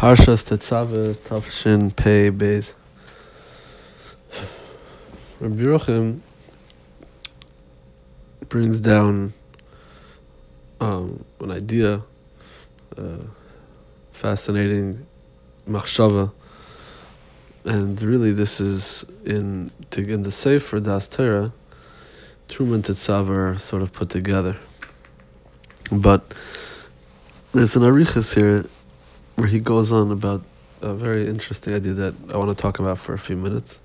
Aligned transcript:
Parshas 0.00 0.42
Tetzave 0.44 1.14
Tavshin 1.14 1.94
Pei 1.94 2.30
Beis. 2.30 2.72
Rabbi 5.38 5.56
Yeruchim 5.56 6.20
brings 8.48 8.80
down 8.80 9.34
um, 10.80 11.22
an 11.40 11.50
idea, 11.50 12.02
uh, 12.96 13.18
fascinating 14.10 15.06
machshava, 15.68 16.32
and 17.66 18.00
really 18.00 18.32
this 18.32 18.58
is 18.58 19.04
in 19.26 19.70
to 19.90 20.00
in 20.00 20.22
the 20.22 20.32
Sefer 20.32 20.80
Das 20.80 21.08
Torah, 21.08 21.52
Truma 22.48 22.78
Tetzave 22.78 23.28
are 23.28 23.58
sort 23.58 23.82
of 23.82 23.92
put 23.92 24.08
together, 24.08 24.56
but 25.92 26.32
there's 27.52 27.76
an 27.76 27.82
arichas 27.82 28.34
here 28.34 28.64
where 29.40 29.48
he 29.48 29.58
goes 29.58 29.90
on 29.90 30.10
about 30.10 30.42
a 30.82 30.92
very 30.92 31.26
interesting 31.26 31.72
idea 31.74 31.94
that 31.94 32.14
I 32.30 32.36
want 32.36 32.50
to 32.50 32.54
talk 32.54 32.78
about 32.78 32.98
for 32.98 33.14
a 33.14 33.18
few 33.18 33.36
minutes. 33.36 33.80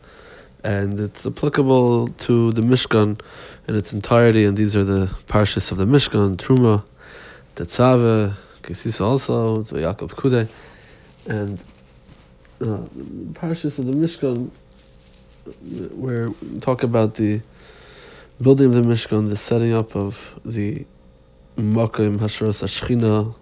And 0.66 1.00
it's 1.00 1.26
applicable 1.26 2.10
to 2.10 2.52
the 2.52 2.62
Mishkan 2.62 3.22
in 3.68 3.76
its 3.76 3.94
entirety, 3.94 4.44
and 4.44 4.58
these 4.58 4.76
are 4.76 4.84
the 4.84 5.16
parshas 5.28 5.72
of 5.72 5.78
the 5.78 5.86
Mishkan, 5.86 6.36
Truma, 6.36 6.84
Tetzave, 7.56 8.34
Kesis 8.64 9.00
also, 9.00 9.64
Yaakov 9.64 10.10
Kude, 10.10 10.50
and 11.30 11.58
uh, 12.62 12.86
parshas 13.40 13.80
of 13.80 13.86
the 13.86 13.94
Mishkan, 13.94 14.50
where 15.94 16.28
we 16.28 16.60
talk 16.60 16.84
about 16.84 17.16
the 17.16 17.40
building 18.42 18.68
of 18.68 18.74
the 18.74 18.82
Mishkan, 18.82 19.30
the 19.30 19.38
setting 19.38 19.72
up 19.72 19.96
of 19.96 20.38
the 20.44 20.86
Makim 21.58 22.18
Hashras 22.18 22.62
Ashchina 22.62 23.34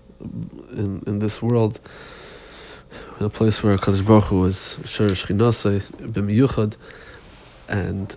in, 0.74 1.04
in 1.08 1.20
this 1.20 1.42
world, 1.42 1.80
in 3.20 3.26
a 3.26 3.30
place 3.30 3.64
where 3.64 3.78
Kadosh 3.78 4.06
Baruch 4.06 4.26
Hu 4.26 4.42
was 4.42 4.78
Shur 4.86 5.10
Shchinase 5.10 5.82
b'miyuchad, 5.98 6.78
and 7.68 8.16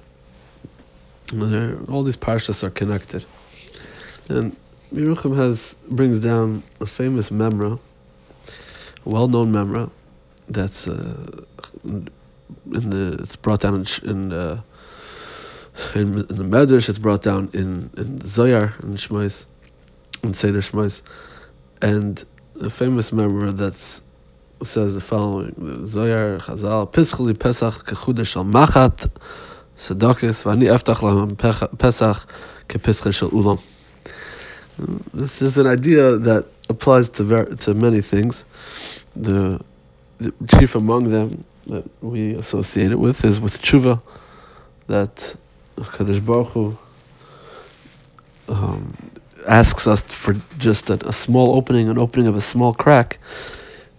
all 1.89 2.03
these 2.03 2.17
parshas 2.17 2.62
are 2.62 2.70
connected. 2.70 3.25
And 4.28 4.56
Yerucham 4.92 5.36
has 5.36 5.75
brings 5.89 6.20
down 6.20 6.62
a 6.80 6.86
famous 6.86 7.30
memra, 7.30 7.78
a 9.05 9.08
well-known 9.08 9.52
memra, 9.52 9.91
that's 10.48 10.86
uh, 10.89 11.45
in 11.84 12.11
the 12.64 13.17
it's 13.20 13.36
brought 13.36 13.61
down 13.61 13.75
in 13.75 14.11
in, 14.11 14.33
uh, 14.33 14.61
in, 15.95 16.19
in 16.19 16.36
the 16.36 16.45
Medrash. 16.45 16.89
It's 16.89 16.98
brought 16.98 17.23
down 17.23 17.50
in 17.52 17.91
in 17.97 18.19
Zoyar 18.20 18.78
and 18.80 18.97
Shmais, 18.97 19.45
in 20.23 20.33
Seder 20.34 20.61
Shmais, 20.61 21.02
and 21.83 22.25
a 22.60 22.70
famous 22.70 23.10
memra 23.10 23.56
that 23.56 23.74
says 24.66 24.94
the 24.94 25.00
following: 25.00 25.52
Zoyar 25.84 26.40
Chazal 26.40 26.90
Pischuli 26.90 27.38
Pesach 27.38 27.84
kechudesh 27.84 28.36
Al 28.36 28.44
Machat 28.44 29.10
sadakis 29.76 30.44
v'ani 30.44 30.66
eftach 30.66 31.00
lahem 31.00 31.36
Pesach 31.78 32.28
kepischel 32.68 33.14
shel 33.14 33.30
ulam. 33.30 33.60
This 35.12 35.42
is 35.42 35.56
an 35.58 35.66
idea 35.66 36.16
that 36.16 36.46
applies 36.68 37.08
to 37.10 37.24
ver- 37.24 37.54
to 37.54 37.74
many 37.74 38.00
things. 38.00 38.44
The, 39.14 39.60
the 40.18 40.32
chief 40.48 40.74
among 40.74 41.10
them 41.10 41.44
that 41.66 41.84
we 42.02 42.34
associate 42.34 42.90
it 42.90 42.98
with 42.98 43.24
is 43.24 43.40
with 43.40 43.60
tshuva, 43.60 44.00
that 44.86 45.36
Kadosh 45.77 46.24
Baruch 46.24 46.48
Hu 46.48 46.78
um, 48.48 48.96
asks 49.47 49.86
us 49.86 50.02
for 50.02 50.34
just 50.58 50.91
a, 50.91 51.08
a 51.08 51.12
small 51.12 51.56
opening, 51.56 51.89
an 51.91 51.98
opening 51.98 52.27
of 52.27 52.36
a 52.36 52.41
small 52.41 52.75
crack, 52.75 53.19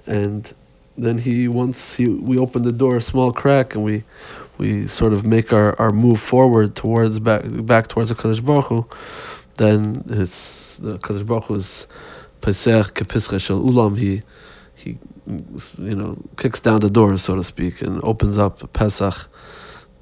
and 0.05 0.53
then 0.97 1.19
he 1.19 1.47
once 1.47 1.95
he 1.95 2.07
we 2.07 2.37
open 2.37 2.63
the 2.63 2.71
door 2.71 2.95
a 2.97 3.01
small 3.01 3.31
crack 3.31 3.75
and 3.75 3.83
we 3.83 4.03
we 4.57 4.87
sort 4.87 5.13
of 5.13 5.25
make 5.25 5.53
our, 5.53 5.79
our 5.79 5.91
move 5.91 6.19
forward 6.19 6.75
towards 6.75 7.19
back 7.19 7.43
back 7.45 7.87
towards 7.87 8.09
the 8.09 8.15
Kadosh 8.15 8.43
Baruch 8.43 8.65
Hu, 8.65 8.85
then 9.55 10.03
it's 10.09 10.77
the 10.77 10.97
Kadosh 10.97 11.25
Baruch 11.25 11.45
Hu's 11.45 11.87
Pesach 12.41 12.93
Kepischa 12.95 13.39
Shel 13.39 13.59
Ulam. 13.59 13.97
He 13.97 14.23
he 14.75 14.97
you 15.27 15.95
know 15.95 16.17
kicks 16.37 16.59
down 16.59 16.79
the 16.79 16.89
door 16.89 17.17
so 17.17 17.35
to 17.35 17.43
speak 17.43 17.81
and 17.81 18.03
opens 18.03 18.37
up 18.37 18.73
Pesach 18.73 19.29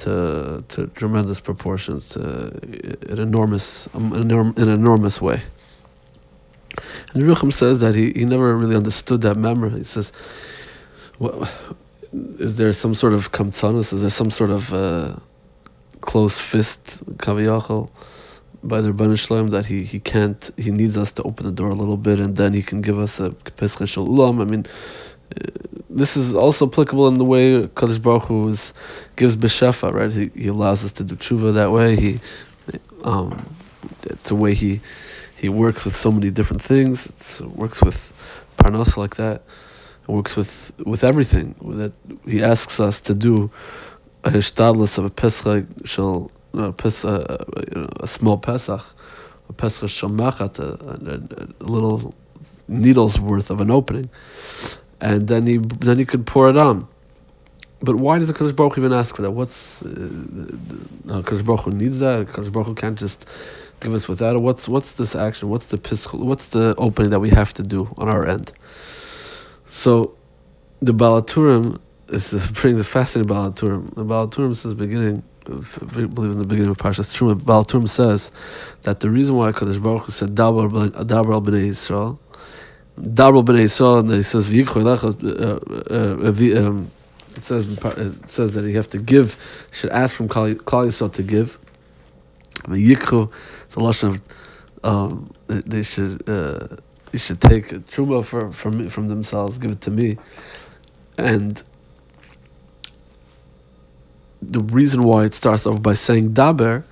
to 0.05 0.63
to 0.73 0.87
tremendous 0.99 1.39
proportions 1.39 2.01
to 2.13 2.21
an 3.13 3.19
enormous 3.19 3.87
um, 3.95 4.13
an, 4.13 4.23
enorm, 4.29 4.57
an 4.57 4.69
enormous 4.69 5.21
way. 5.21 5.41
And 7.13 7.23
Yerucham 7.23 7.53
says 7.53 7.79
that 7.79 7.95
he, 7.95 8.11
he 8.11 8.25
never 8.25 8.55
really 8.55 8.75
understood 8.75 9.21
that 9.21 9.37
memra. 9.37 9.77
He 9.77 9.83
says, 9.83 10.11
well, 11.19 11.47
is 12.39 12.57
there 12.57 12.73
some 12.73 12.93
sort 12.95 13.13
of 13.13 13.31
kamtzanis? 13.31 13.93
Is 13.93 14.01
there 14.01 14.09
some 14.09 14.31
sort 14.31 14.51
of 14.51 14.73
uh, 14.73 15.15
close 16.01 16.37
fist 16.37 17.03
kaviyachol 17.17 17.89
by 18.63 18.81
the 18.81 18.91
Rebbeinu 18.91 19.17
Shalom 19.17 19.47
that 19.47 19.67
he, 19.67 19.83
he 19.83 19.99
can't, 19.99 20.51
he 20.57 20.71
needs 20.71 20.97
us 20.97 21.11
to 21.13 21.23
open 21.23 21.45
the 21.45 21.51
door 21.51 21.69
a 21.69 21.75
little 21.75 21.97
bit 21.97 22.19
and 22.19 22.35
then 22.35 22.51
he 22.53 22.61
can 22.61 22.81
give 22.81 22.99
us 22.99 23.19
a 23.19 23.31
pesach 23.31 23.87
ulam? 23.95 24.41
I 24.41 24.45
mean, 24.45 24.65
this 25.89 26.17
is 26.17 26.35
also 26.35 26.67
applicable 26.67 27.07
in 27.07 27.15
the 27.15 27.25
way 27.25 27.67
Kadosh 27.67 28.01
Baruch 28.01 28.23
Hu 28.23 28.49
is, 28.49 28.73
gives 29.15 29.35
b'shefa, 29.35 29.93
right? 29.93 30.11
He, 30.11 30.29
he 30.35 30.47
allows 30.47 30.83
us 30.83 30.91
to 30.93 31.03
do 31.03 31.15
tshuva 31.15 31.53
that 31.53 31.71
way. 31.71 31.95
He, 31.95 32.19
um, 33.03 33.55
it's 34.03 34.31
a 34.31 34.35
way 34.35 34.53
he 34.53 34.81
he 35.37 35.49
works 35.49 35.85
with 35.85 35.95
so 35.95 36.11
many 36.11 36.31
different 36.31 36.61
things. 36.61 37.39
It 37.39 37.47
works 37.49 37.81
with 37.81 38.13
parnos 38.57 38.97
like 38.97 39.15
that. 39.17 39.43
It 40.03 40.09
works 40.09 40.35
with 40.35 40.71
with 40.85 41.03
everything 41.03 41.55
that 41.61 41.93
he 42.27 42.43
asks 42.43 42.79
us 42.79 42.99
to 43.01 43.13
do. 43.13 43.51
A 44.23 44.31
hishtadlus 44.31 44.97
of 44.97 45.05
a 45.05 45.09
pesach 45.11 45.65
shall 45.85 46.31
a, 46.53 46.71
pesach, 46.71 47.23
a 47.99 48.07
small 48.07 48.37
pesach, 48.37 48.83
a 49.49 49.53
pesach 49.53 49.89
shal 49.89 50.09
a 50.19 51.47
little 51.59 52.15
needle's 52.67 53.19
worth 53.19 53.51
of 53.51 53.61
an 53.61 53.69
opening, 53.69 54.09
and 55.05 55.27
then 55.27 55.45
he 55.45 55.57
then 55.57 55.99
he 55.99 56.05
could 56.05 56.25
pour 56.25 56.49
it 56.49 56.57
on. 56.57 56.87
But 57.81 57.97
why 57.97 58.17
does 58.17 58.27
the 58.27 58.33
Kadosh 58.33 58.55
Baruch 58.55 58.77
even 58.79 58.91
ask 58.91 59.15
for 59.15 59.21
that? 59.21 59.31
What's 59.31 59.83
uh, 59.83 59.87
uh, 59.87 61.21
Kadosh 61.21 61.45
Baruch 61.45 61.61
Hu 61.61 61.71
needs 61.71 61.99
that? 61.99 62.27
Kadosh 62.27 62.51
Baruch 62.51 62.67
Hu 62.67 62.75
can't 62.75 62.97
just 62.97 63.27
give 63.81 63.93
us 63.93 64.07
without 64.07 64.35
it. 64.35 64.41
What's 64.41 64.67
what's 64.67 64.93
this 64.93 65.15
action? 65.15 65.49
What's 65.49 65.67
the 65.67 65.77
pischul? 65.77 66.19
What's 66.25 66.47
the 66.47 66.73
opening 66.79 67.11
that 67.11 67.19
we 67.19 67.29
have 67.29 67.53
to 67.53 67.63
do 67.63 67.93
on 67.97 68.09
our 68.09 68.27
end? 68.27 68.51
So, 69.69 70.15
the 70.81 70.93
Balaturim 70.93 71.79
is 72.07 72.33
bringing 72.53 72.79
the 72.79 72.83
fascinating 72.83 73.31
Balaturim. 73.31 73.93
The 73.93 74.05
Balaturim 74.05 74.55
says 74.55 74.73
beginning, 74.73 75.21
I 75.45 75.49
believe 76.15 76.31
in 76.31 76.39
the 76.39 76.47
beginning 76.47 76.71
of 76.71 76.79
Parshas 76.79 77.13
Truma. 77.13 77.35
Balaturim 77.35 77.87
says 77.87 78.31
that 78.83 79.01
the 79.01 79.11
reason 79.11 79.35
why 79.35 79.51
Kadosh 79.51 79.83
Baruch 79.83 80.05
Hu 80.05 80.11
said 80.11 80.33
Dabar 80.33 80.67
Dabar 80.69 81.39
bnei 81.45 81.67
Yisrael, 81.67 82.17
Dabar 82.99 83.43
bnei 83.43 83.99
and 83.99 84.11
he 84.11 84.23
says 84.23 84.49
it 87.35 87.43
says 87.43 87.67
it 87.67 88.29
says 88.29 88.53
that 88.53 88.63
you 88.63 88.75
have 88.77 88.87
to 88.87 88.97
give, 88.97 89.67
should 89.73 89.89
ask 89.89 90.15
from 90.15 90.29
Klal 90.29 90.55
Yisrael 90.55 91.11
to 91.13 91.23
give. 91.23 91.57
Yikru, 92.63 93.29
the 93.71 93.81
lashon 93.81 94.21
um, 94.85 95.27
they 95.47 95.83
should 95.83 96.27
uh, 96.29 96.67
they 97.11 97.17
should 97.17 97.41
take 97.41 97.71
a 97.71 97.79
truma 97.79 98.23
for, 98.23 98.51
from 98.51 98.87
from 98.89 99.07
themselves, 99.07 99.57
give 99.57 99.71
it 99.71 99.81
to 99.81 99.91
me, 99.91 100.17
and 101.17 101.63
the 104.41 104.59
reason 104.59 105.03
why 105.03 105.23
it 105.23 105.33
starts 105.33 105.65
off 105.65 105.81
by 105.81 105.93
saying 105.93 106.33
daber, 106.33 106.83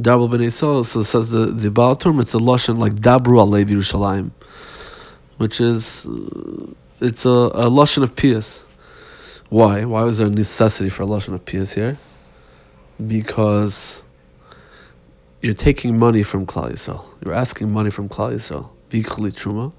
daber 0.00 0.28
b'nei 0.28 0.50
so 0.50 0.82
says 0.82 1.30
the 1.30 1.46
the 1.46 1.70
Baal 1.70 1.94
Turm, 1.94 2.20
it's 2.20 2.34
a 2.34 2.38
lashon 2.38 2.78
like 2.78 2.94
dabru 2.94 3.38
alev 3.40 3.66
Yerushalayim, 3.66 4.30
which 5.38 5.60
is 5.60 6.06
uh, 6.06 6.72
it's 7.00 7.24
a, 7.24 7.28
a 7.28 7.68
lashon 7.68 8.02
of 8.02 8.16
pious. 8.16 8.64
Why? 9.48 9.84
Why 9.84 10.04
was 10.04 10.18
there 10.18 10.26
a 10.26 10.30
necessity 10.30 10.90
for 10.90 11.02
a 11.02 11.06
lashon 11.06 11.34
of 11.34 11.44
pious 11.44 11.74
here? 11.74 11.96
Because 13.06 14.02
you're 15.42 15.54
taking 15.54 15.98
money 15.98 16.22
from 16.22 16.46
Klal 16.46 16.72
Yisrael. 16.72 17.04
You're 17.24 17.34
asking 17.34 17.70
money 17.70 17.90
from 17.90 18.08
Klal 18.08 18.34
Yisrael. 18.34 18.70
Bikli 18.90 19.32
Truma. 19.32 19.72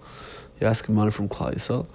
You're 0.60 0.70
asking 0.70 0.96
money 0.96 1.12
from 1.12 1.28
Klal 1.28 1.56
Yisrael. 1.56 1.88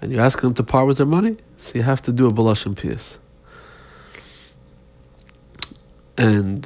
And 0.00 0.12
you're 0.12 0.20
asking 0.20 0.48
them 0.48 0.54
to 0.54 0.62
part 0.64 0.86
with 0.86 0.98
their 0.98 1.06
money. 1.06 1.36
So 1.56 1.78
you 1.78 1.82
have 1.82 2.02
to 2.02 2.12
do 2.12 2.26
a 2.26 2.30
Balashim 2.30 2.74
Pias. 2.74 3.18
And 6.16 6.62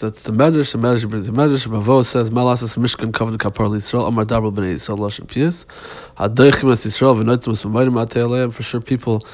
that's 0.00 0.24
the 0.24 0.32
Medrash. 0.32 0.72
The 0.72 0.78
Medrash 0.78 1.08
brings 1.08 1.26
the 1.26 1.32
Medrash. 1.32 1.70
Bavo 1.70 2.02
says, 2.02 2.30
Malasas 2.30 2.76
Mishkan 2.76 3.14
covered 3.14 3.32
the 3.32 3.38
Kapar 3.38 3.68
Yisrael. 3.68 4.08
Amar 4.08 4.24
Dabral 4.24 4.52
B'nai 4.52 4.74
Yisrael 4.74 4.98
Lashim 4.98 5.26
Pias. 5.26 5.64
Hadoichim 6.16 6.72
as 6.72 6.84
Yisrael 6.84 7.22
v'noitim 7.22 7.52
as 7.52 7.62
Mamayim 7.62 8.04
Atei 8.04 8.52
For 8.52 8.62
sure 8.64 8.80
people 8.80 9.24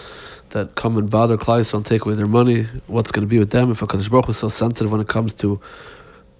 that 0.50 0.74
come 0.74 0.98
and 0.98 1.08
bother 1.08 1.38
Klal 1.38 1.60
Yisrael 1.60 1.76
and 1.76 1.86
take 1.86 2.04
away 2.04 2.14
their 2.14 2.26
money, 2.26 2.66
what's 2.86 3.10
going 3.10 3.22
to 3.22 3.26
be 3.26 3.38
with 3.38 3.50
them 3.50 3.70
if 3.70 3.80
HaKadosh 3.80 4.10
Baruch 4.10 4.26
Hu 4.26 4.32
so 4.34 4.48
sensitive 4.48 4.92
when 4.92 5.00
it 5.00 5.08
comes 5.08 5.32
to 5.34 5.60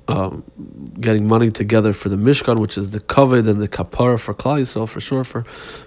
um, 0.09 0.45
getting 1.01 1.27
money 1.27 1.51
together 1.51 1.93
for 1.93 2.09
the 2.09 2.17
Mishkan, 2.17 2.59
which 2.59 2.79
is 2.79 2.91
the 2.91 3.01
kavod 3.01 3.49
and 3.49 3.61
the 3.61 3.69
kapara 3.69 4.21
for 4.21 4.35
Klal 4.35 4.61
Yisrael, 4.61 4.89
for 4.89 5.01
sure, 5.01 5.25
for 5.25 5.45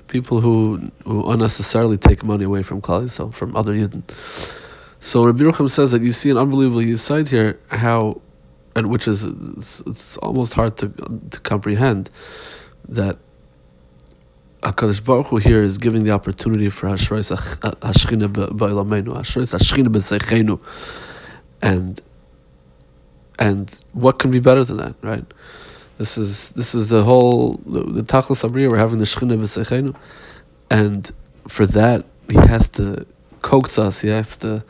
people 0.07 0.41
who, 0.41 0.91
who 1.05 1.29
unnecessarily 1.29 1.97
take 1.97 2.23
money 2.25 2.43
away 2.43 2.63
from 2.63 2.81
Klal 2.81 3.03
Yisrael, 3.03 3.33
from 3.33 3.55
other 3.55 3.73
Yidden. 3.73 4.03
So 4.99 5.23
Rabbi 5.23 5.43
Rucham 5.43 5.69
says 5.69 5.91
that 5.91 6.01
you 6.01 6.11
see 6.11 6.29
an 6.29 6.37
unbelievable 6.37 6.97
side 6.97 7.29
here, 7.29 7.59
how, 7.67 8.21
and 8.75 8.87
which 8.87 9.07
is 9.07 9.23
it's, 9.23 9.81
it's 9.81 10.17
almost 10.17 10.53
hard 10.53 10.77
to 10.77 10.89
to 10.89 11.39
comprehend, 11.39 12.09
that 12.87 13.17
Hakadosh 14.61 15.03
Baruch 15.03 15.27
Hu 15.27 15.37
here 15.37 15.63
is 15.63 15.77
giving 15.77 16.03
the 16.03 16.11
opportunity 16.11 16.69
for 16.69 16.89
Hashrois 16.89 17.31
Hashchina 17.61 18.27
Ba'ilamenu, 18.27 19.13
Hashrois 19.13 19.57
Hashchina 19.57 19.87
B'Seichenu, 19.87 20.59
and 21.61 22.01
and 23.37 23.79
what 23.93 24.19
can 24.19 24.31
be 24.31 24.39
better 24.39 24.65
than 24.65 24.77
that, 24.77 24.95
right? 25.01 25.23
This 25.97 26.17
is 26.17 26.49
this 26.49 26.75
is 26.75 26.89
the 26.89 27.05
whole 27.05 27.53
the, 27.65 27.83
the 27.83 28.03
Tachlis 28.03 28.47
Abriya. 28.47 28.69
We're 28.69 28.77
having 28.77 28.99
the 28.99 29.05
Shechina 29.05 29.37
B'Seichenu, 29.37 29.95
and 30.69 31.09
for 31.47 31.65
that 31.65 32.05
he 32.29 32.35
has 32.35 32.67
to 32.69 33.05
coax 33.41 33.77
us. 33.77 34.01
He 34.01 34.09
has 34.09 34.37
to 34.37 34.63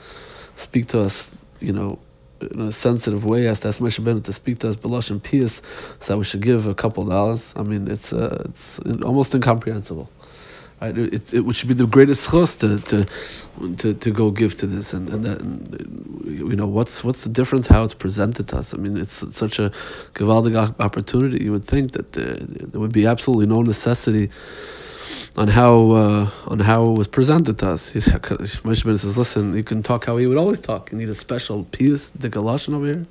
speak 0.56 0.88
to 0.88 1.02
us, 1.02 1.34
you 1.60 1.74
know, 1.74 2.00
in 2.42 2.62
a 2.62 2.72
sensitive 2.72 3.26
way. 3.26 3.42
He 3.42 3.46
has 3.46 3.60
to 3.62 3.70
ask 3.70 3.80
Moshe 3.80 4.04
Bennett 4.04 4.24
to 4.26 4.34
speak 4.34 4.60
to 4.60 4.70
us 4.70 4.76
Balosh 4.76 5.10
and 5.10 5.24
Pius, 5.24 5.62
so 6.00 6.18
we 6.18 6.24
should 6.24 6.42
give 6.42 6.68
a 6.68 6.76
couple 6.76 7.04
dollars. 7.06 7.54
I 7.56 7.64
mean, 7.64 7.88
it's 7.88 8.14
uh, 8.14 8.44
it's 8.46 8.80
almost 9.04 9.34
incomprehensible. 9.34 10.10
Right? 10.82 10.98
It, 10.98 11.34
it, 11.34 11.34
it 11.34 11.56
should 11.56 11.68
be 11.68 11.74
the 11.74 11.86
greatest 11.86 12.30
chos 12.30 12.56
to, 12.58 12.80
to 12.80 13.06
to 13.78 13.94
to 13.94 14.12
go 14.12 14.32
give 14.32 14.56
to 14.58 14.68
this, 14.68 14.94
and 14.94 15.10
and, 15.10 15.24
that, 15.26 15.42
and 15.42 16.24
you 16.26 16.56
know 16.56 16.68
what's 16.68 17.04
what's 17.04 17.24
the 17.24 17.30
difference 17.30 17.68
how 17.68 17.84
it's 17.84 17.94
presented 17.94 18.48
to 18.50 18.58
us. 18.58 18.74
I 18.74 18.78
mean, 18.78 18.98
it's 18.98 19.36
such 19.36 19.60
a 19.60 19.72
gewaldig 20.14 20.56
opportunity. 20.80 21.44
You 21.44 21.52
would 21.52 21.66
think 21.66 21.92
that 21.92 22.18
uh, 22.18 22.38
there 22.72 22.80
would 22.80 22.94
be 22.94 23.06
absolutely 23.06 23.48
no 23.48 23.62
necessity 23.62 24.30
on 25.36 25.48
how 25.48 25.92
uh, 25.92 26.30
on 26.48 26.60
how 26.60 26.84
it 26.84 26.98
was 26.98 27.08
presented 27.08 27.60
to 27.60 27.70
us. 27.70 27.94
Moshe 27.94 28.86
Ben 28.86 28.98
says, 28.98 29.18
"Listen, 29.18 29.56
you 29.56 29.64
can 29.64 29.84
talk 29.84 30.06
how 30.06 30.18
he 30.18 30.28
would 30.28 30.38
always 30.38 30.60
talk. 30.60 30.92
You 30.92 30.98
need 30.98 31.10
a 31.10 31.16
special 31.16 31.64
piece, 31.66 32.10
the 32.10 32.30
galoshin 32.30 32.74
over 32.74 32.86
here." 32.86 33.06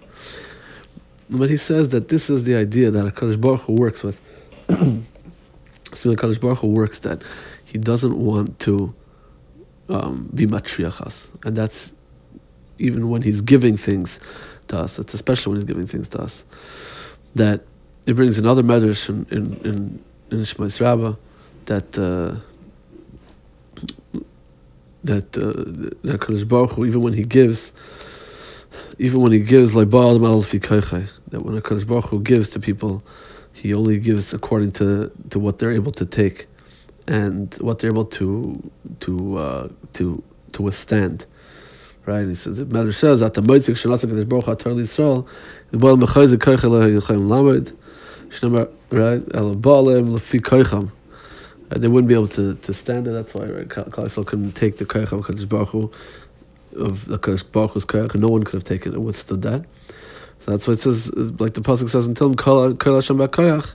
But 1.31 1.51
he 1.51 1.57
says 1.57 1.91
that 1.91 2.09
this 2.09 2.31
is 2.31 2.45
the 2.45 2.57
idea 2.57 2.91
that 2.91 3.05
Hakadosh 3.15 3.41
Baruch 3.41 3.61
Hu 3.63 3.75
works 3.75 4.03
with. 4.03 4.21
so 4.69 6.15
Hakadosh 6.15 6.41
Baruch 6.41 6.59
Hu 6.59 6.69
works 6.69 7.01
that 7.01 7.23
he 7.65 7.79
doesn't 7.79 8.17
want 8.17 8.59
to 8.61 8.95
um, 9.89 10.31
be 10.35 10.47
matriachas, 10.47 11.31
and 11.45 11.57
that's 11.57 11.93
even 12.79 13.11
when 13.11 13.23
he's 13.23 13.41
giving 13.41 13.77
things 13.77 14.21
to 14.69 14.79
us. 14.79 14.99
It's 14.99 15.15
especially 15.15 15.53
when 15.53 15.61
he's 15.61 15.69
giving 15.69 15.87
things 15.87 16.09
to 16.11 16.21
us. 16.21 16.45
That 17.35 17.63
it 18.07 18.15
brings 18.15 18.39
another 18.39 18.63
medrash 18.63 19.09
in 19.09 19.27
in 19.31 20.01
in, 20.31 20.41
in 20.41 20.69
Rabbah 20.81 21.17
that 21.69 21.99
uh, 21.99 22.35
that 25.05 25.37
uh, 25.37 25.53
that 26.03 26.21
Kadosh 26.21 26.49
Baruch 26.49 26.73
Hu, 26.73 26.87
even 26.87 27.01
when 27.01 27.13
he 27.13 27.23
gives, 27.23 27.73
even 28.99 29.21
when 29.21 29.33
he 29.33 29.41
gives 29.41 29.77
like 29.77 29.89
Baal 29.91 30.19
that 30.19 31.43
when 31.43 31.57
a 31.57 31.61
Kadosh 31.61 31.87
Baruch 31.87 32.07
Hu 32.07 32.21
gives 32.21 32.49
to 32.51 32.61
people, 32.61 33.03
he 33.53 33.73
only 33.73 33.99
gives 34.01 34.35
according 34.35 34.73
to 34.73 35.11
to 35.31 35.39
what 35.39 35.59
they're 35.59 35.73
able 35.73 35.93
to 35.93 36.07
take 36.07 36.47
and 37.07 37.55
what 37.61 37.79
they're 37.79 37.91
able 37.91 38.05
to 38.05 38.71
to 39.01 39.39
uh, 39.39 39.69
to 39.95 40.23
to 40.53 40.63
withstand. 40.63 41.27
Right? 42.07 42.27
He 42.27 42.35
says 42.35 42.57
the 42.57 42.65
Mother 42.65 42.93
says 42.93 43.21
that 43.21 43.35
the 43.35 43.43
Moitzik 43.43 43.77
Shalasak 43.77 44.11
Kadosh 44.11 44.29
Baruch 44.29 44.47
Atar 44.47 44.75
Yisrael, 44.75 45.27
the 45.71 45.77
Baal 45.77 45.97
Mechayzik 45.97 46.39
Koichel 46.39 46.99
Yilchayim 46.99 47.29
Lamed, 47.29 47.77
Shnamar 48.31 48.71
right 48.91 49.23
El 49.35 49.55
Baalim 49.55 50.09
Lefi 50.09 50.41
Koicham. 51.69 51.81
They 51.81 51.89
wouldn't 51.89 52.09
be 52.09 52.15
able 52.15 52.29
to, 52.29 52.55
to 52.55 52.75
stand 52.75 53.07
it. 53.07 53.11
That's 53.11 53.35
why 53.35 53.47
right? 53.47 53.69
Klal 53.69 54.27
couldn't 54.27 54.53
take 54.53 54.79
the 54.79 54.85
Koich 54.85 55.13
of 55.13 55.27
Kadosh 55.27 55.49
Baruch 55.49 55.69
Hu, 55.69 55.91
of 56.77 57.07
the 57.07 57.19
Kadosh 57.19 57.51
Baruch 57.51 57.73
Hu's 57.73 57.85
Koich, 57.85 58.15
no 58.15 58.29
one 58.29 58.45
could 58.45 58.55
have 58.55 58.65
taken 58.65 58.95
it, 58.95 59.01
withstood 59.01 59.43
that. 59.43 59.65
So 60.41 60.53
that's 60.53 60.67
why 60.67 60.75
it 60.75 60.81
says, 60.81 61.13
like 61.41 61.55
the 61.55 61.61
pasuk 61.61 61.89
says, 61.89 62.07
until 62.07 62.33
Kol 62.35 62.71
Hashem 62.71 63.19
B'Koyach, 63.19 63.75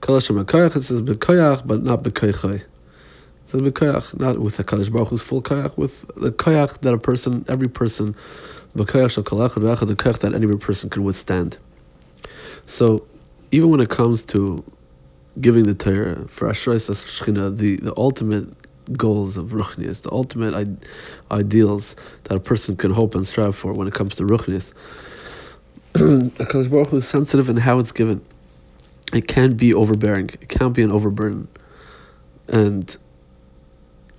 Kol 0.00 0.16
Hashem 0.16 0.36
B'Koyach, 0.36 0.76
it 0.76 0.82
says 0.84 1.00
B'Koyach, 1.00 1.66
but 1.66 1.82
not 1.82 2.02
B'Koychai. 2.02 2.56
It 2.56 2.66
says 3.46 3.62
B'Koyach, 3.62 4.18
not 4.18 4.38
with 4.38 4.58
the 4.58 4.64
Kadosh 4.64 4.92
Baruch 4.92 5.08
Hu's 5.08 5.22
full 5.22 5.42
Koyach, 5.42 5.76
with 5.76 6.06
the 6.14 6.30
Koyach 6.30 6.80
that 6.80 6.92
a 6.92 6.98
person, 6.98 7.44
every 7.48 7.68
person, 7.68 8.14
B'Koyach 8.76 9.12
Shal 9.12 9.24
Kol 9.24 9.38
Echad 9.38 9.86
the 9.86 9.96
Koyach 9.96 10.18
that 10.18 10.34
any 10.34 10.46
person 10.58 10.90
can 10.90 11.04
withstand. 11.04 11.56
So, 12.66 13.06
even 13.50 13.70
when 13.70 13.80
it 13.80 13.88
comes 13.88 14.24
to 14.26 14.62
giving 15.40 15.64
the 15.64 15.74
Torah 15.74 16.26
for 16.28 16.48
Ashrais 16.48 16.88
Shechina, 16.90 17.56
the, 17.56 17.76
the 17.76 17.94
ultimate 17.96 18.48
goals 18.96 19.36
of 19.36 19.50
Ruchnias, 19.50 20.02
the 20.02 20.12
ultimate 20.12 20.78
ideals 21.30 21.96
that 22.24 22.36
a 22.36 22.40
person 22.40 22.76
can 22.76 22.90
hope 22.92 23.14
and 23.14 23.26
strive 23.26 23.54
for 23.54 23.72
when 23.72 23.86
it 23.86 23.94
comes 23.94 24.16
to 24.16 24.24
Ruchnias. 24.24 24.72
HaKadosh 25.94 26.70
Baruch 26.70 26.88
Hu 26.88 26.96
is 26.96 27.08
sensitive 27.08 27.48
in 27.48 27.56
how 27.56 27.78
it's 27.78 27.92
given. 27.92 28.24
It 29.12 29.26
can't 29.26 29.56
be 29.56 29.74
overbearing. 29.74 30.28
It 30.40 30.48
can't 30.48 30.74
be 30.74 30.82
an 30.82 30.92
overburden. 30.92 31.48
And 32.48 32.96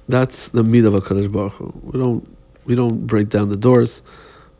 that's 0.07 0.49
the 0.49 0.63
meat 0.63 0.85
of 0.85 0.93
HaKadosh 0.93 1.31
Baruch 1.31 1.53
Hu. 1.53 1.73
We 1.83 1.99
don't, 1.99 2.37
we 2.65 2.75
don't 2.75 3.07
break 3.07 3.29
down 3.29 3.49
the 3.49 3.57
doors. 3.57 4.01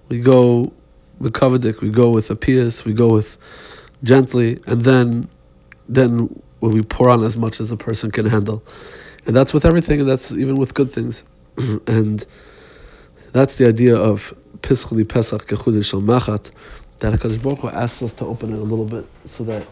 We 0.07 0.19
go 0.19 0.71
with 1.19 1.33
kavadik, 1.33 1.81
we 1.81 1.89
go 1.89 2.09
with 2.09 2.31
a 2.31 2.35
pious, 2.35 2.85
we 2.85 2.93
go 2.93 3.09
with 3.09 3.37
gently, 4.03 4.59
and 4.65 4.81
then 4.81 5.29
then 5.87 6.41
when 6.59 6.71
we 6.71 6.81
pour 6.81 7.09
on 7.09 7.23
as 7.23 7.37
much 7.37 7.59
as 7.59 7.71
a 7.71 7.77
person 7.77 8.11
can 8.11 8.25
handle. 8.25 8.63
And 9.25 9.35
that's 9.35 9.53
with 9.53 9.65
everything, 9.65 9.99
and 9.99 10.09
that's 10.09 10.31
even 10.31 10.55
with 10.55 10.73
good 10.73 10.91
things. 10.91 11.23
and 11.57 12.25
that's 13.31 13.55
the 13.55 13.67
idea 13.67 13.95
of 13.95 14.33
Pischuli 14.61 15.07
Pesach 15.07 15.47
Kechudish 15.47 15.91
Shal 15.91 16.01
Machat, 16.01 16.51
that 16.99 17.13
HaKadosh 17.13 17.41
Baruch 17.41 17.59
Hu 17.59 17.69
asks 17.69 18.01
us 18.01 18.13
to 18.13 18.25
open 18.25 18.53
it 18.53 18.59
a 18.59 18.63
little 18.63 18.85
bit 18.85 19.05
so 19.25 19.43
that 19.45 19.65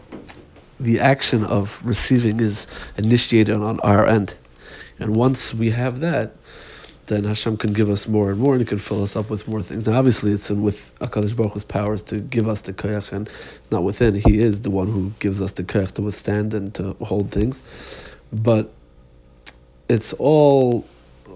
the 0.80 1.00
action 1.00 1.44
of 1.44 1.80
receiving 1.84 2.40
is 2.40 2.66
initiated 2.96 3.56
on 3.56 3.80
our 3.80 4.06
end. 4.06 4.34
And 4.98 5.14
once 5.14 5.52
we 5.52 5.70
have 5.70 6.00
that, 6.00 6.36
then 7.08 7.24
Hashem 7.24 7.56
can 7.56 7.72
give 7.72 7.90
us 7.90 8.06
more 8.06 8.30
and 8.30 8.38
more, 8.38 8.52
and 8.54 8.60
He 8.60 8.66
can 8.66 8.78
fill 8.78 9.02
us 9.02 9.16
up 9.16 9.30
with 9.30 9.48
more 9.48 9.62
things. 9.62 9.86
Now, 9.86 9.98
obviously, 9.98 10.32
it's 10.32 10.50
with 10.50 10.96
Hakadosh 11.00 11.34
Baruch 11.34 11.54
Hu's 11.54 11.64
powers 11.64 12.02
to 12.04 12.20
give 12.20 12.46
us 12.46 12.60
the 12.60 12.72
koyach, 12.72 13.12
and 13.12 13.28
not 13.70 13.82
within. 13.82 14.14
He 14.14 14.38
is 14.38 14.60
the 14.60 14.70
one 14.70 14.86
who 14.88 15.12
gives 15.18 15.40
us 15.40 15.52
the 15.52 15.64
koyach 15.64 15.92
to 15.92 16.02
withstand 16.02 16.54
and 16.54 16.74
to 16.74 16.92
hold 17.02 17.32
things. 17.32 17.62
But 18.32 18.72
it's 19.88 20.12
all 20.12 20.86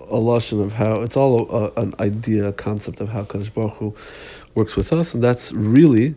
a 0.08 0.16
lesson 0.16 0.60
of 0.60 0.74
how 0.74 0.92
it's 1.02 1.16
all 1.16 1.50
a, 1.50 1.64
a, 1.64 1.72
an 1.82 1.94
idea, 2.00 2.48
a 2.48 2.52
concept 2.52 3.00
of 3.00 3.08
how 3.08 3.24
Hakadosh 3.24 3.52
Baruch 3.52 3.76
Hu 3.78 3.94
works 4.54 4.76
with 4.76 4.92
us, 4.92 5.14
and 5.14 5.22
that's 5.22 5.52
really. 5.52 6.14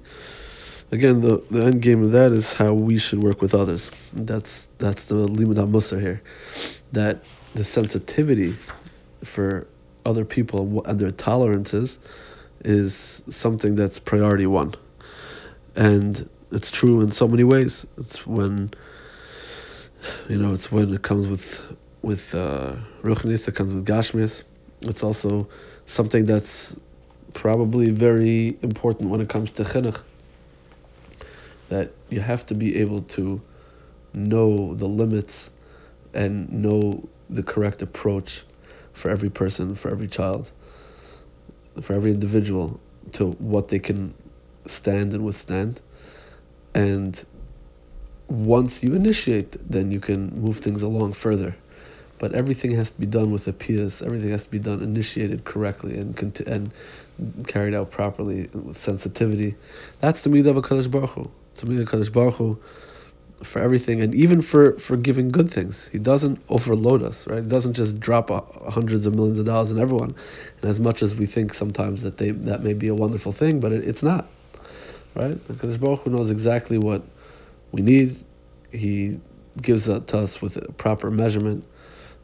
Again, 0.91 1.21
the, 1.21 1.43
the 1.50 1.65
end 1.65 1.81
game 1.81 2.03
of 2.03 2.12
that 2.12 2.31
is 2.31 2.53
how 2.53 2.71
we 2.71 3.00
should 3.00 3.24
work 3.24 3.41
with 3.41 3.55
others. 3.55 3.89
That's 4.13 4.67
that's 4.77 5.05
the 5.05 5.15
limud 5.15 5.55
musar 5.71 6.00
here, 6.00 6.21
that 6.91 7.25
the 7.55 7.63
sensitivity 7.63 8.53
for 9.25 9.67
other 10.05 10.24
people 10.24 10.84
and 10.86 11.00
their 11.00 11.12
tolerances 11.12 12.00
is 12.63 13.22
something 13.29 13.75
that's 13.75 14.00
priority 14.00 14.46
one. 14.46 14.74
And 15.75 16.29
it's 16.51 16.72
true 16.72 17.01
in 17.01 17.12
so 17.12 17.27
many 17.27 17.44
ways. 17.44 17.86
It's 17.98 18.25
when 18.25 18.72
you 20.29 20.38
know, 20.38 20.53
it's 20.53 20.72
when 20.72 20.94
it 20.94 21.01
comes 21.01 21.27
with 21.27 21.77
with 22.01 22.36
uh, 22.36 22.74
ruchnis, 23.03 23.48
it 23.48 23.55
comes 23.55 23.74
with 23.74 23.86
gashmis. 23.86 24.44
It's 24.82 25.03
also 25.03 25.48
something 25.86 26.25
that's 26.25 26.79
probably 27.34 27.89
very 27.89 28.58
important 28.62 29.10
when 29.10 29.22
it 29.22 29.29
comes 29.29 29.51
to 29.53 29.63
chinuch. 29.63 30.01
That 31.70 31.91
you 32.10 32.20
have 32.20 32.46
to 32.48 32.55
be 32.55 32.77
able 32.77 33.01
to 33.01 33.41
know 34.13 34.75
the 34.75 34.88
limits 34.88 35.50
and 36.13 36.51
know 36.51 37.10
the 37.29 37.41
correct 37.44 37.82
approach 37.82 38.44
for 38.95 39.09
every 39.11 39.29
person, 39.29 39.75
for 39.75 39.91
every 39.91 40.07
child, 40.07 40.51
for 41.81 41.93
every 41.93 42.11
individual 42.11 42.79
to 43.11 43.31
what 43.33 43.67
they 43.67 43.77
can 43.77 44.15
stand 44.65 45.13
and 45.13 45.23
withstand. 45.23 45.81
And 46.73 47.23
once 48.27 48.83
you 48.83 48.95
initiate, 48.95 49.57
then 49.69 49.91
you 49.91 49.99
can 49.99 50.41
move 50.41 50.57
things 50.57 50.81
along 50.81 51.13
further. 51.13 51.55
But 52.17 52.33
everything 52.33 52.71
has 52.71 52.91
to 52.91 52.99
be 52.99 53.05
done 53.05 53.29
with 53.31 53.47
a 53.47 53.53
pious. 53.53 54.01
Everything 54.01 54.29
has 54.29 54.45
to 54.45 54.51
be 54.51 54.59
done 54.59 54.81
initiated 54.81 55.43
correctly 55.43 55.97
and 55.97 56.15
conti- 56.15 56.45
and 56.45 56.71
carried 57.45 57.73
out 57.73 57.91
properly 57.91 58.49
with 58.53 58.77
sensitivity. 58.77 59.55
That's 59.99 60.21
the 60.21 60.29
midah 60.29 60.51
of 60.51 60.57
a 60.57 60.61
Kadosh 60.61 60.89
Baruch 60.89 61.11
Hu. 61.11 61.29
It's 61.51 61.61
the 61.61 61.67
midah 61.67 61.81
of 61.81 61.89
Kadosh 61.89 62.11
Baruch 62.11 62.35
Hu 62.35 62.57
for 63.43 63.59
everything 63.61 64.01
and 64.01 64.15
even 64.15 64.41
for, 64.41 64.77
for 64.79 64.97
giving 64.97 65.29
good 65.29 65.49
things. 65.49 65.89
He 65.89 65.99
doesn't 65.99 66.41
overload 66.49 67.03
us, 67.03 67.27
right? 67.27 67.43
He 67.43 67.49
doesn't 67.49 67.73
just 67.73 67.99
drop 67.99 68.29
hundreds 68.71 69.05
of 69.05 69.15
millions 69.15 69.39
of 69.39 69.45
dollars 69.45 69.71
on 69.71 69.79
everyone. 69.79 70.15
And 70.61 70.69
as 70.69 70.79
much 70.79 71.03
as 71.03 71.15
we 71.15 71.25
think 71.25 71.53
sometimes 71.53 72.01
that 72.03 72.17
they 72.17 72.31
that 72.31 72.63
may 72.63 72.73
be 72.73 72.87
a 72.87 72.95
wonderful 72.95 73.31
thing, 73.31 73.59
but 73.59 73.71
it, 73.71 73.85
it's 73.87 74.03
not. 74.03 74.27
right? 75.15 75.47
Because 75.47 75.77
Baruch 75.77 76.01
Hu 76.01 76.11
knows 76.11 76.31
exactly 76.31 76.77
what 76.77 77.03
we 77.71 77.81
need. 77.81 78.23
He 78.71 79.19
gives 79.61 79.85
that 79.85 80.07
to 80.07 80.19
us 80.19 80.41
with 80.41 80.57
a 80.57 80.71
proper 80.73 81.09
measurement, 81.11 81.63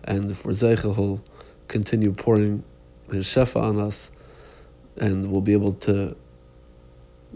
and 0.04 0.30
if 0.32 0.46
we're 0.46 0.52
zeichel, 0.54 0.96
he'll 0.96 1.24
continue 1.68 2.12
pouring 2.14 2.64
his 3.12 3.26
shefa 3.26 3.62
on 3.62 3.80
us, 3.80 4.12
and 4.98 5.32
we'll 5.32 5.42
be 5.42 5.54
able 5.54 5.74
to 5.74 6.16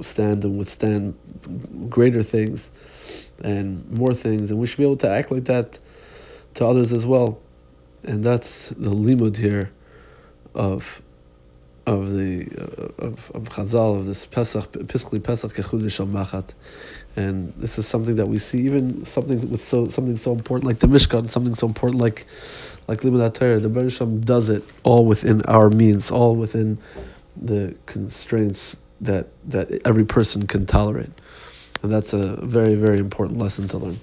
stand 0.02 0.44
and 0.44 0.58
withstand 0.58 1.16
greater 1.90 2.24
things 2.24 2.70
and 3.44 3.90
more 3.92 4.14
things, 4.14 4.52
and 4.52 4.60
we 4.60 4.68
should 4.68 4.78
be 4.78 4.84
able 4.84 4.98
to 4.98 5.10
act 5.10 5.32
like 5.32 5.46
that 5.46 5.80
to 6.56 6.66
others 6.66 6.94
as 6.94 7.06
well. 7.06 7.40
And 8.04 8.24
that's 8.24 8.70
the 8.70 8.92
limud 8.92 9.38
here 9.38 9.72
of 10.54 11.02
of 11.88 12.14
the 12.14 12.48
of, 12.98 13.32
of 13.36 13.44
Chazal 13.50 14.00
of 14.00 14.06
this 14.06 14.26
Pesach, 14.26 14.72
Piskli 14.72 15.24
Pesach 15.24 15.54
Kechudish 15.54 16.04
Machat, 16.08 16.50
and 17.16 17.54
this 17.58 17.78
is 17.78 17.88
something 17.88 18.16
that 18.16 18.28
we 18.28 18.40
see 18.40 18.60
even 18.60 19.06
something 19.06 19.50
with 19.50 19.64
so 19.64 19.88
something 19.88 20.18
so 20.18 20.32
important 20.32 20.68
like 20.68 20.80
the 20.80 20.88
Mishkan, 20.88 21.30
something 21.30 21.56
so 21.56 21.68
important 21.68 22.02
like 22.02 22.26
like 22.88 23.02
Limud 23.02 23.34
Torah. 23.34 23.60
The 23.60 23.70
Beresham 23.70 24.24
does 24.24 24.50
it 24.50 24.64
all 24.84 25.06
within 25.06 25.42
our 25.44 25.70
means, 25.70 26.12
all 26.12 26.36
within 26.36 26.78
the 27.36 27.76
constraints 27.86 28.78
that 29.02 29.28
that 29.46 29.82
every 29.86 30.06
person 30.06 30.48
can 30.48 30.66
tolerate, 30.66 31.12
and 31.86 31.94
that's 31.94 32.14
a 32.14 32.36
very 32.42 32.76
very 32.76 32.98
important 32.98 33.38
lesson 33.40 33.68
to 33.68 33.78
learn. 33.78 34.00